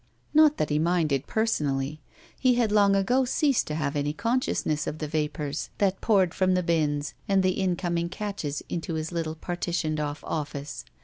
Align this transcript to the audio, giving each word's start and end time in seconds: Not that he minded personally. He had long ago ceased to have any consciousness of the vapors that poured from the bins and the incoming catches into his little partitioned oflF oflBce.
Not 0.33 0.57
that 0.57 0.71
he 0.71 0.79
minded 0.79 1.27
personally. 1.27 2.01
He 2.39 2.55
had 2.55 2.71
long 2.71 2.95
ago 2.95 3.23
ceased 3.23 3.67
to 3.67 3.75
have 3.75 3.95
any 3.95 4.13
consciousness 4.13 4.87
of 4.87 4.97
the 4.97 5.07
vapors 5.07 5.69
that 5.77 6.01
poured 6.01 6.33
from 6.33 6.55
the 6.55 6.63
bins 6.63 7.13
and 7.29 7.43
the 7.43 7.51
incoming 7.51 8.09
catches 8.09 8.63
into 8.67 8.95
his 8.95 9.11
little 9.11 9.35
partitioned 9.35 9.99
oflF 9.99 10.21
oflBce. 10.23 10.85